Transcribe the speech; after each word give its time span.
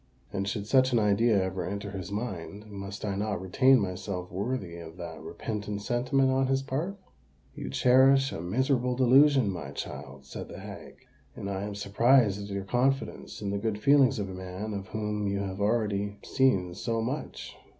And 0.33 0.47
should 0.47 0.65
such 0.65 0.93
an 0.93 0.97
idea 0.97 1.39
ever 1.43 1.63
enter 1.63 1.91
his 1.91 2.11
mind, 2.11 2.65
must 2.71 3.05
I 3.05 3.15
not 3.15 3.39
retain 3.39 3.79
myself 3.79 4.31
worthy 4.31 4.77
of 4.77 4.97
that 4.97 5.21
repentant 5.21 5.83
sentiment 5.83 6.31
on 6.31 6.47
his 6.47 6.63
part?" 6.63 6.97
"You 7.53 7.69
cherish 7.69 8.31
a 8.31 8.41
miserable 8.41 8.95
delusion, 8.95 9.51
my 9.51 9.69
child," 9.69 10.25
said 10.25 10.47
the 10.47 10.57
hag; 10.57 11.05
"and 11.35 11.47
I 11.47 11.61
am 11.61 11.75
surprised 11.75 12.41
at 12.41 12.49
your 12.49 12.63
confidence 12.63 13.43
in 13.43 13.51
the 13.51 13.59
good 13.59 13.77
feelings 13.79 14.17
of 14.17 14.27
a 14.27 14.33
man 14.33 14.73
of 14.73 14.87
whom 14.87 15.27
you 15.27 15.37
have 15.41 15.61
already 15.61 16.17
seen 16.23 16.73
so 16.73 16.99
much." 17.03 17.55